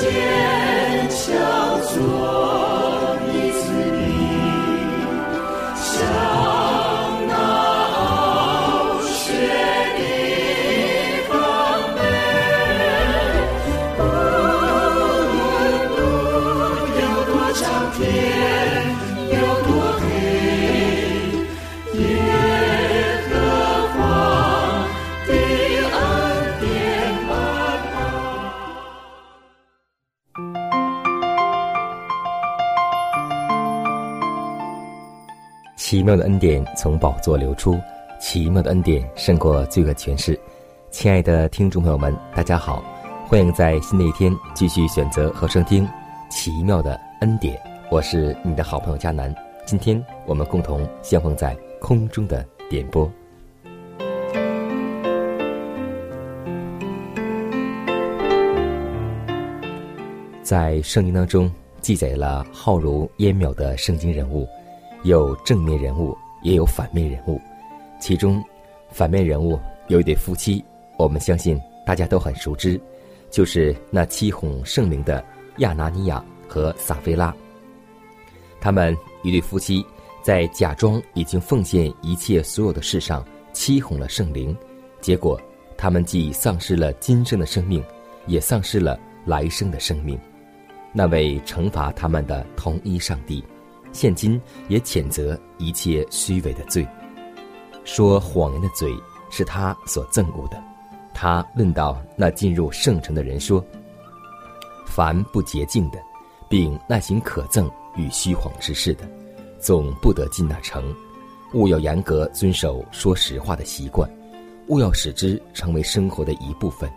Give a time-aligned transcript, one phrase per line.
[0.00, 0.59] 见
[36.00, 37.78] 奇妙的恩典从宝座流出，
[38.18, 40.40] 奇妙的恩典胜过罪恶权势。
[40.90, 42.82] 亲爱的听众朋友们，大家好，
[43.26, 45.86] 欢迎在新的一天继续选择和收听
[46.30, 47.54] 《奇妙的恩典》。
[47.90, 49.34] 我是你的好朋友佳南，
[49.66, 53.06] 今天我们共同相逢在空中的点播。
[60.42, 64.48] 在圣经当中记载了浩如烟渺的圣经人物。
[65.02, 67.40] 有正面人物，也有反面人物。
[67.98, 68.42] 其中，
[68.90, 70.64] 反面人物有一对夫妻，
[70.98, 72.80] 我们相信大家都很熟知，
[73.30, 75.24] 就是那欺哄圣灵的
[75.58, 77.34] 亚拿尼亚和撒菲拉。
[78.60, 79.84] 他们一对夫妻
[80.22, 84.54] 在假装已经奉献一切所有的事上欺哄了圣灵，
[85.00, 85.40] 结果
[85.78, 87.82] 他们既丧失了今生的生命，
[88.26, 90.18] 也丧失了来生的生命。
[90.92, 93.42] 那位惩罚他们的同一上帝。
[93.92, 96.86] 现今也谴责一切虚伪的罪，
[97.84, 98.92] 说谎言的嘴
[99.30, 100.62] 是他所憎恶的。
[101.12, 103.62] 他论到那进入圣城的人说
[104.86, 105.98] ：“凡不洁净的，
[106.48, 109.06] 并那行可憎与虚谎之事的，
[109.58, 110.94] 总不得进那城。
[111.52, 114.08] 务要严格遵守说实话的习惯，
[114.68, 116.88] 务要使之成为生活的一部分。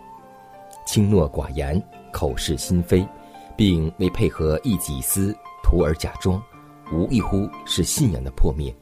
[0.86, 3.06] 轻诺寡言，口是心非，
[3.56, 6.40] 并为配合一己私，徒而假装。”
[6.92, 8.74] 无异乎是信仰的破灭，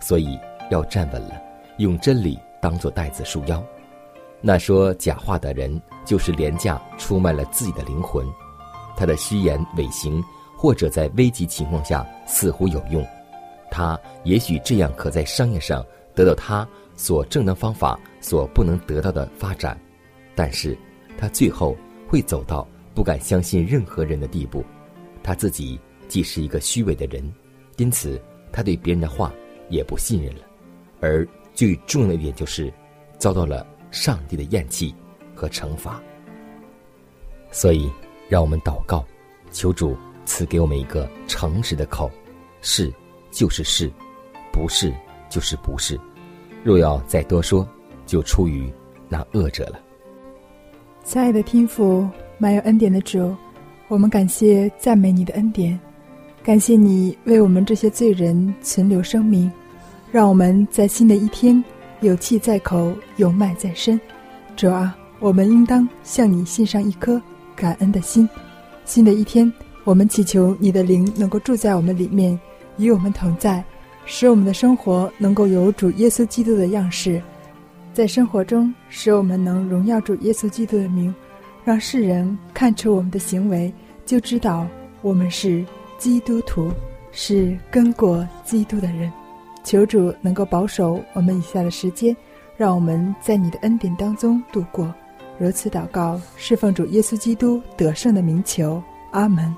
[0.00, 0.38] 所以
[0.70, 1.40] 要站稳了，
[1.78, 3.62] 用真理当做带子束腰。
[4.40, 8.26] 那说假话的人，就是廉价出卖了自己的灵魂。
[8.96, 10.22] 他的虚言伪行，
[10.56, 13.06] 或者在危急情况下似乎有用，
[13.70, 15.84] 他也许这样可在商业上
[16.14, 19.78] 得到他所正当方法所不能得到的发展，
[20.34, 20.76] 但是
[21.18, 21.76] 他最后
[22.08, 24.64] 会走到不敢相信任何人的地步，
[25.22, 25.80] 他自己。
[26.10, 27.22] 既是一个虚伪的人，
[27.76, 29.32] 因此他对别人的话
[29.68, 30.42] 也不信任了，
[31.00, 32.70] 而最重要的一点就是，
[33.16, 34.92] 遭到了上帝的厌弃
[35.36, 36.02] 和惩罚。
[37.52, 37.88] 所以，
[38.28, 39.06] 让我们祷告，
[39.52, 42.10] 求主赐给我们一个诚实的口，
[42.60, 42.92] 是
[43.30, 43.88] 就是是，
[44.52, 44.92] 不是
[45.28, 45.98] 就是不是。
[46.64, 47.66] 若要再多说，
[48.04, 48.68] 就出于
[49.08, 49.80] 那恶者了。
[51.04, 53.32] 亲爱的天父，满有恩典的主，
[53.86, 55.78] 我们感谢赞美你的恩典。
[56.42, 59.50] 感谢你为我们这些罪人存留生命，
[60.10, 61.62] 让我们在新的一天
[62.00, 64.00] 有气在口，有脉在身。
[64.56, 67.20] 主啊，我们应当向你献上一颗
[67.54, 68.26] 感恩的心。
[68.86, 69.52] 新的一天，
[69.84, 72.38] 我们祈求你的灵能够住在我们里面，
[72.78, 73.62] 与我们同在，
[74.06, 77.22] 使我们的生活能够有主耶稣基督的样式，
[77.92, 81.14] 在生活中使我们能荣耀主耶稣基督的名，
[81.64, 83.70] 让世人看出我们的行为，
[84.06, 84.66] 就知道
[85.02, 85.62] 我们是。
[86.00, 86.72] 基督徒
[87.12, 89.12] 是跟过基督的人，
[89.62, 92.16] 求主能够保守我们以下的时间，
[92.56, 94.90] 让我们在你的恩典当中度过。
[95.38, 99.54] 如此祷告，侍奉主耶稣基督得胜的名求，阿门。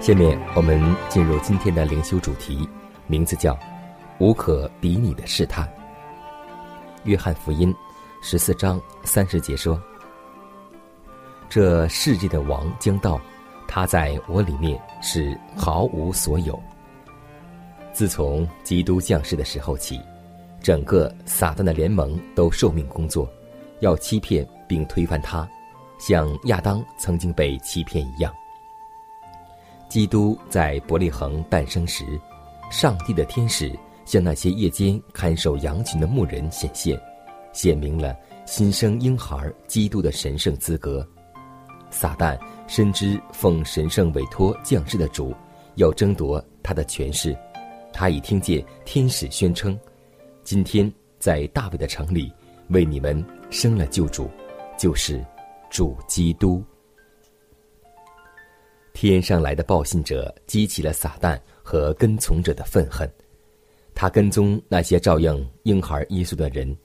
[0.00, 2.68] 下面我们进入今天的灵修主题，
[3.08, 3.58] 名字叫
[4.20, 5.68] “无可比拟的试探”。
[7.02, 7.74] 约翰福音。
[8.26, 9.78] 十四章三十节说
[11.46, 13.20] ：“这世界的王将到，
[13.68, 16.58] 他在我里面是毫无所有。
[17.92, 20.00] 自从基督降世的时候起，
[20.62, 23.28] 整个撒旦的联盟都受命工作，
[23.80, 25.46] 要欺骗并推翻他，
[25.98, 28.32] 像亚当曾经被欺骗一样。
[29.86, 32.18] 基督在伯利恒诞生时，
[32.70, 36.98] 上帝的天使向那些夜间看守羊群的牧人显现，
[37.54, 38.14] 显明了
[38.44, 41.06] 新生婴孩基督的神圣资格。
[41.90, 45.34] 撒旦深知奉神圣委托降世的主
[45.76, 47.36] 要争夺他的权势，
[47.92, 49.78] 他已听见天使宣称
[50.42, 52.32] ：“今天在大卫的城里
[52.68, 54.28] 为你们生了救主，
[54.76, 55.24] 就是
[55.70, 56.62] 主基督。”
[58.92, 63.10] 天上来的报信者激起了撒旦和跟从者的愤恨，
[63.94, 66.76] 他跟踪那些照应婴孩耶稣的人，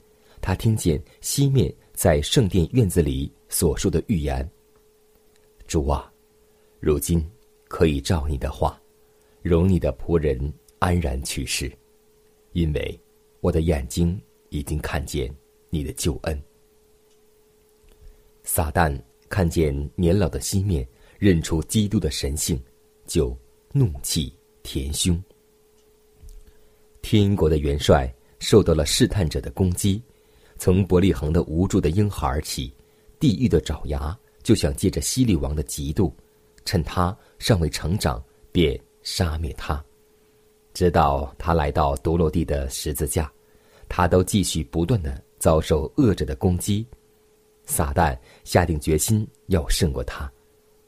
[0.50, 4.50] 他听见西面在圣殿院子里所说的预言
[5.68, 6.12] ：“主啊，
[6.80, 7.24] 如今
[7.68, 8.82] 可以照你的话，
[9.44, 11.72] 容你的仆人安然去世，
[12.54, 13.00] 因为
[13.42, 14.20] 我的眼睛
[14.50, 15.32] 已经看见
[15.70, 16.44] 你的救恩。”
[18.42, 19.00] 撒旦
[19.30, 20.84] 看见年老的西面。
[21.20, 22.58] 认出基督的神性，
[23.06, 23.38] 就
[23.74, 25.22] 怒气填胸。
[27.02, 28.10] 天国的元帅
[28.40, 30.02] 受到了试探者的攻击，
[30.60, 32.72] 从伯利恒的无助的婴孩起，
[33.18, 36.12] 地狱的爪牙就想借着西律王的嫉妒，
[36.66, 38.22] 趁他尚未成长，
[38.52, 39.82] 便杀灭他。
[40.74, 43.32] 直到他来到独落地的十字架，
[43.88, 46.86] 他都继续不断的遭受恶者的攻击。
[47.66, 50.30] 撒旦下定决心要胜过他。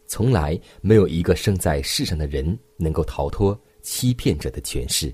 [0.05, 5.13] 从来没有一个生在世上的人能够逃脱欺骗者的权势。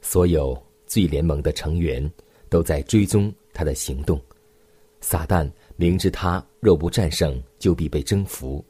[0.00, 2.08] 所有罪联盟的成员
[2.50, 4.20] 都在追踪他的行动。
[5.00, 8.62] 撒旦明知他若不战胜，就必被征服，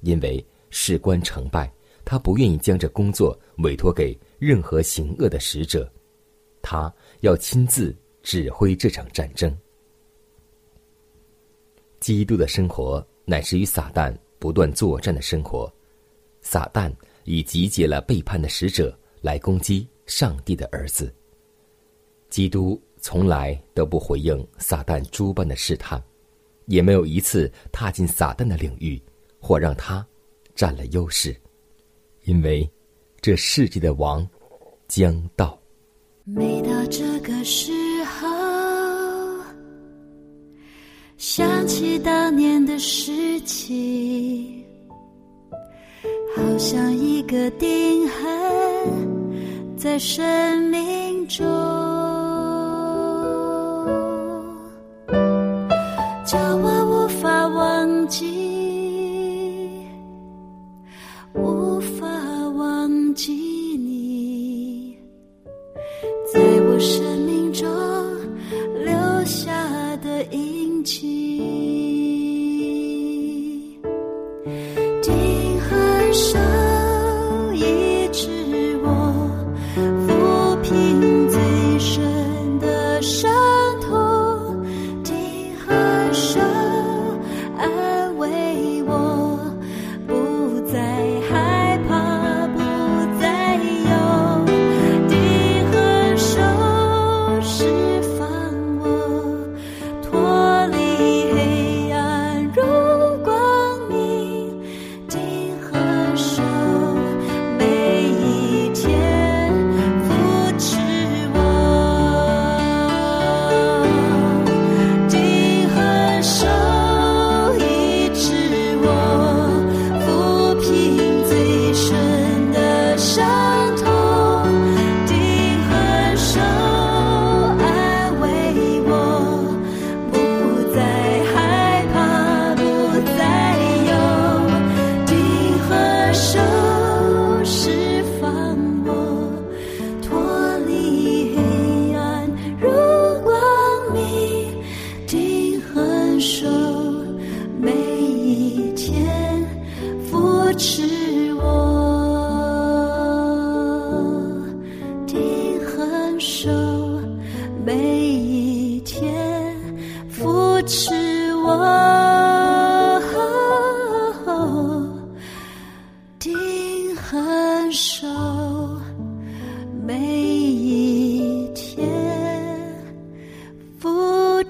[0.00, 1.72] 因为事关成败，
[2.04, 5.88] 他不愿意将这工作委托给任何行恶的使者。
[6.60, 7.94] 他要亲自
[8.24, 9.56] 指挥这场战争。
[12.00, 14.12] 基督的生活乃是与撒旦。
[14.38, 15.72] 不断作战的生活，
[16.42, 16.92] 撒旦
[17.24, 21.12] 已集结了背叛的使者来攻击上帝的儿子。
[22.28, 26.02] 基督从来都不回应撒旦诸般的试探，
[26.64, 29.00] 也没有一次踏进撒旦的领域
[29.38, 30.04] 或让他
[30.56, 31.32] 占了优势，
[32.24, 32.68] 因为
[33.20, 34.28] 这世界的王
[34.88, 35.56] 将到。
[36.24, 37.70] 每到这个时
[38.06, 38.26] 候，
[41.16, 44.66] 想起当年的事情，
[46.34, 51.46] 好像一个钉痕在生命中，
[66.76, 67.15] 不是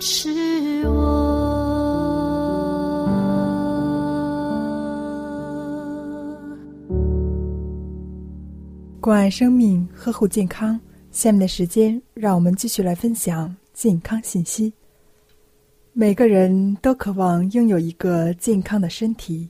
[0.01, 1.25] 是我。
[9.01, 10.79] 关爱生命，呵护健康。
[11.13, 14.73] 下面的时间，让我们继续来分享健康信息。
[15.95, 19.49] 每个人都渴望拥有一个健康的身体，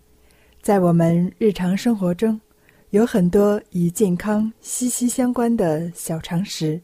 [0.63, 2.41] 在我们日常生活中，
[2.91, 6.81] 有很多与健康息息相关的小常识，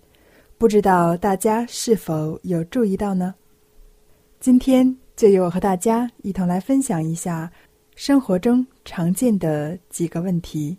[0.59, 3.33] 不知道大家是否有注意到呢？
[4.43, 7.49] 今天就由我和大家一同来分享一下
[7.95, 10.77] 生活中常见的几个问题。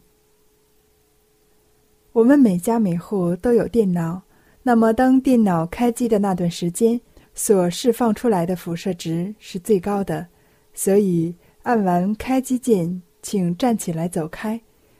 [2.11, 4.21] 我们每家每户都有电脑，
[4.63, 6.99] 那么当电脑开机的那段时间。
[7.33, 10.27] 所释放出来的辐射值是最高的，
[10.73, 14.59] 所以按完开机键，请站起来走开，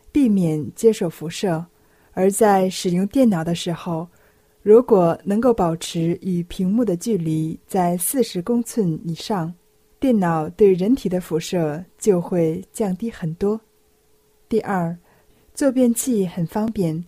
[0.09, 1.65] 避免接受辐射。
[2.13, 4.07] 而在使用电脑的时候，
[4.63, 9.53] 如果能够保持与屏幕的距离在四十公寸以上，
[9.99, 13.59] 电脑对人体的辐射就会降低很多。
[14.47, 14.97] 第二，
[15.53, 17.03] 坐便器很方便，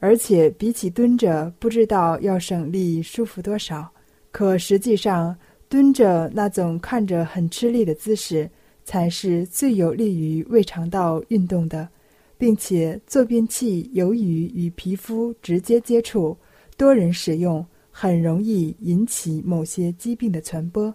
[0.00, 3.90] 而且比起蹲着，不知道要省力舒服多少。
[4.30, 5.34] 可实际上，
[5.70, 8.50] 蹲着那种看着很吃力的姿势，
[8.84, 11.88] 才是最有利于胃肠道运动的，
[12.36, 16.36] 并且坐便器由于与皮肤直接接触，
[16.76, 20.92] 多人使用很容易引起某些疾病的传播。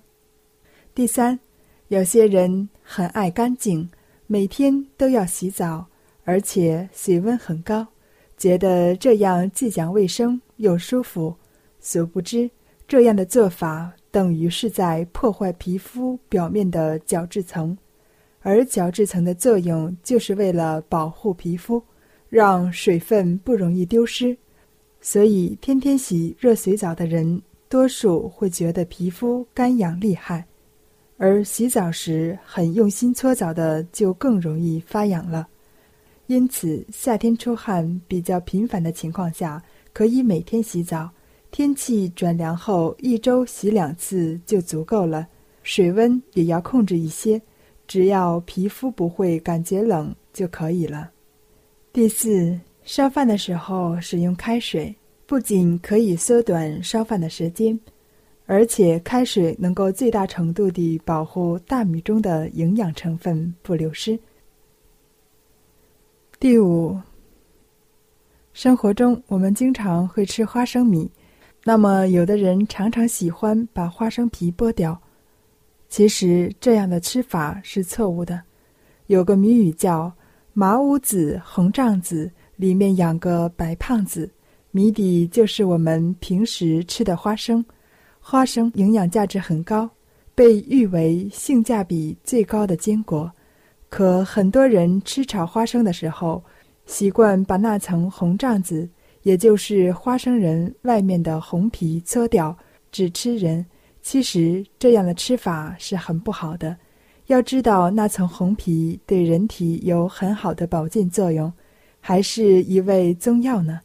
[0.94, 1.40] 第三，
[1.90, 3.88] 有些人很爱干净，
[4.26, 5.86] 每天都要洗澡，
[6.24, 7.88] 而且水温很高，
[8.38, 11.36] 觉得这样既讲卫生又舒服，
[11.80, 12.50] 殊不知。
[12.88, 17.78] 这样的做法等于是在破坏皮肤表面的角质层，
[18.40, 21.84] 而角质层的作用就是为了保护皮肤，
[22.30, 24.38] 让水分不容易丢失。
[25.02, 30.44] 所以，天天洗热水澡的人，多数会觉得皮肤干痒厉害；
[31.18, 35.48] 而洗澡时很用心搓澡的，就更容易发痒了。
[36.26, 39.64] 因此，夏天出汗比较频繁的情况下，
[39.94, 41.10] 可以每天洗澡。
[41.50, 45.26] 天气转凉后，一周洗两次就足够了。
[45.64, 47.42] 水温也要控制一些，
[47.88, 51.12] 只要皮肤不会感觉冷就可以了。
[51.94, 57.78] 第四，烧饭的时候使用开水，不仅可以缩短烧饭的时间，
[58.46, 64.18] 而且开水能够最大程度地保护大米中的营养成分不流失。
[66.40, 66.98] 第五，
[68.54, 71.12] 生活中我们经常会吃花生米。
[71.66, 74.98] 那么，有的人常常喜欢把花生皮剥掉，
[75.90, 78.42] 其实这样的吃法是错误的。
[79.08, 80.14] 有个谜语叫
[80.54, 84.30] “麻五子红帐子，里面养个白胖子”，
[84.72, 87.64] 谜底就是我们平时吃的花生。
[88.20, 89.90] 花生营养价值很高，
[90.36, 93.32] 被誉为性价比最高的坚果。
[93.90, 96.44] 可很多人吃炒花生的时候，
[96.86, 98.90] 习惯把那层红帐子。
[99.24, 102.58] 也就是花生仁外面的红皮搓掉，
[102.94, 103.66] 只吃仁。
[104.02, 106.78] 其实这样的吃法是很不好的。
[107.26, 111.52] 要知道那层红皮对人体有很好的保健作用，
[112.08, 113.82] 还是一味中药呢。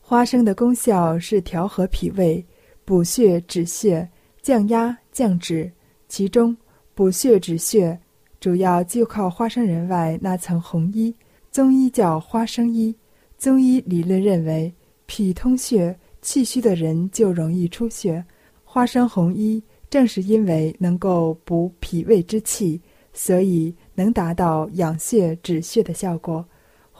[0.00, 2.42] 花生的功效是调和脾胃、
[2.82, 4.08] 补血止血、
[4.40, 5.70] 降压降脂。
[6.08, 6.56] 其中
[6.94, 7.98] 补血止血
[8.40, 11.14] 主要就靠花生仁外那层红衣，
[11.52, 12.96] 中医叫花生衣。
[13.36, 14.72] 中医理论认为。
[15.04, 18.24] 脾通血，气虚的人就容易出血。
[18.64, 22.80] 花生红衣正是因为能够补脾胃之气，
[23.12, 26.42] 所以能达到养血止血的效果。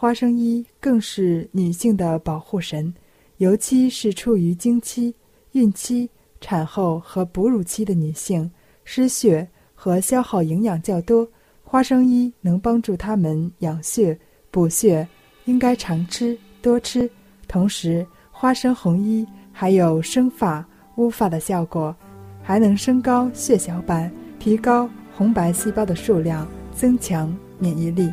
[0.00, 2.94] 花生衣更是女性的保护神，
[3.38, 5.12] 尤其是处于经期、
[5.50, 6.08] 孕期、
[6.40, 8.48] 产后和哺乳期的女性，
[8.84, 11.28] 失血和消耗营养较多，
[11.64, 14.16] 花生衣能帮助她们养血
[14.52, 15.04] 补血，
[15.46, 17.10] 应该常吃多吃。
[17.48, 20.64] 同时，花生红衣还有生发、
[20.94, 21.92] 乌发的效果，
[22.40, 28.12] 还能升高血小板，提高红白细胞的数量，增强免疫力。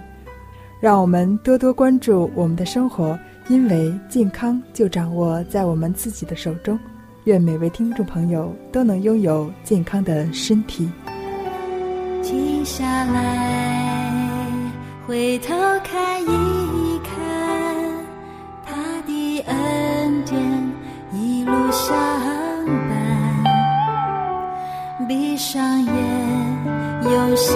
[0.80, 3.18] 让我们多多关注我们的生活，
[3.48, 6.78] 因为健康就掌握在我们自己的手中。
[7.24, 10.90] 愿每位听众朋友都能拥有健康的身体。
[12.22, 14.32] 停下来，
[15.08, 15.54] 回头
[15.84, 17.14] 看一看
[18.66, 19.44] 他的。
[19.48, 20.42] 恩典
[21.14, 21.96] 一路相
[22.90, 22.98] 伴，
[25.08, 25.94] 闭上眼，
[27.04, 27.56] 用心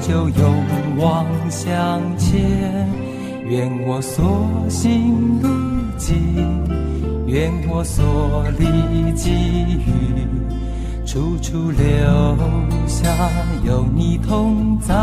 [0.00, 0.64] 就勇
[0.98, 2.88] 往向前。
[3.46, 5.48] 愿我所行路
[5.98, 6.16] 径，
[7.26, 9.86] 愿我所历际遇，
[11.04, 11.84] 处处留
[12.86, 13.30] 下
[13.66, 14.94] 有你同在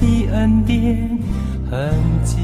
[0.00, 1.06] 的恩典
[1.70, 1.92] 痕
[2.24, 2.38] 迹。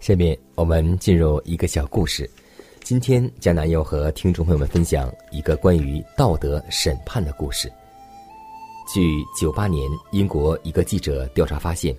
[0.00, 2.28] 下面我们进入一个小故事。
[2.88, 7.70] 今天江南要和听众朋友们分享一个关于道德审判的故事。
[8.90, 11.94] 据九八年英国一个记者调查发现，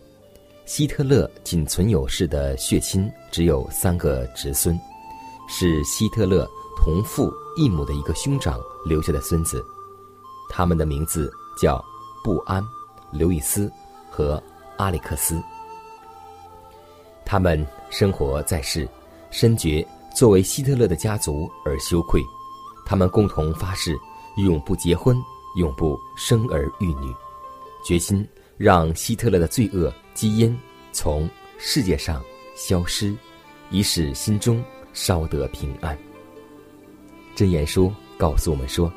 [0.65, 4.75] 希特勒仅存有世的血亲只有三个侄孙，
[5.47, 9.63] 是希特勒同父异母的一个兄长留下的孙子，
[10.49, 11.80] 他们的名字叫
[12.23, 12.67] 布安、
[13.12, 13.71] 刘易斯
[14.10, 14.41] 和
[14.78, 15.39] 阿里克斯。
[17.23, 18.89] 他们生活在世，
[19.30, 22.22] 深觉作为希特勒的家族而羞愧。
[22.86, 23.98] 他们共同发誓
[24.38, 25.15] 永不结婚，
[25.56, 27.13] 永不生儿育女，
[27.86, 30.58] 决心让希特勒的罪恶基因
[30.91, 32.24] 从世界上
[32.56, 33.15] 消失，
[33.69, 35.98] 以使心中稍得平安。
[37.36, 38.91] 真言书告诉我们说：“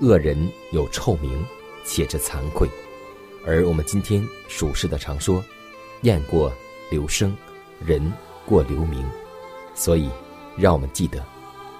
[0.00, 1.44] 恶人有臭名，
[1.84, 2.68] 且着惭愧。”
[3.46, 5.42] 而我们今天属世的常说
[6.02, 6.52] ：“雁过
[6.90, 7.34] 留声，
[7.84, 8.12] 人
[8.44, 9.06] 过留名。”
[9.74, 10.08] 所以，
[10.56, 11.24] 让我们记得，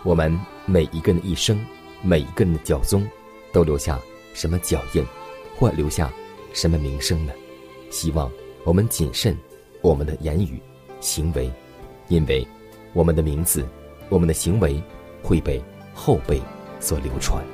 [0.02, 1.58] 我们每一个人的一生，
[2.02, 3.06] 每一个人的脚踪，
[3.52, 4.00] 都留下
[4.32, 5.04] 什么脚印，
[5.56, 6.12] 或留下
[6.52, 7.32] 什么名声呢？
[7.90, 8.30] 希望
[8.64, 9.36] 我们谨慎
[9.82, 10.60] 我们的言语、
[11.00, 11.50] 行为，
[12.08, 12.46] 因为
[12.92, 13.66] 我们的名字、
[14.08, 14.82] 我们的行为
[15.22, 15.62] 会被。
[15.96, 16.42] 后辈
[16.80, 17.53] 所流传。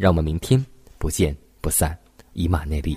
[0.00, 0.64] 让我们明天
[0.96, 1.94] 不见不散，
[2.32, 2.96] 以马内利。